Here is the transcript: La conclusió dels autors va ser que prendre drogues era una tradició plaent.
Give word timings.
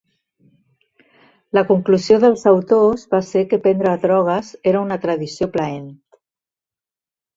La 1.57 1.63
conclusió 1.71 2.17
dels 2.23 2.45
autors 2.51 3.03
va 3.13 3.21
ser 3.27 3.45
que 3.51 3.61
prendre 3.69 3.95
drogues 4.07 4.51
era 4.73 4.83
una 4.89 4.99
tradició 5.05 5.53
plaent. 5.59 5.89